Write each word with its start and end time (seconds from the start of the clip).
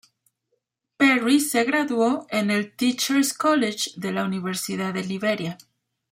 Perry 0.97 1.39
se 1.39 1.63
graduó 1.63 2.25
en 2.31 2.49
el 2.49 2.75
Teachers 2.75 3.35
College 3.35 3.91
de 3.97 4.11
la 4.11 4.25
Universidad 4.25 4.95
de 4.95 5.03
Liberia. 5.03 5.59